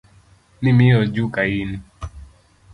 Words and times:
Nimiyo 0.61 0.95
ojuka 1.03 1.41
in. 1.61 1.71